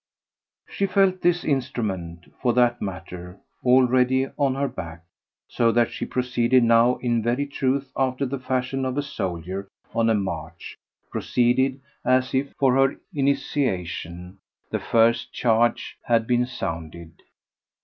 [0.67, 5.03] She felt this instrument, for that matter, already on her back,
[5.47, 10.09] so that she proceeded now in very truth after the fashion of a soldier on
[10.09, 10.75] a march
[11.11, 14.39] proceeded as if, for her initiation,
[14.71, 17.21] the first charge had been sounded.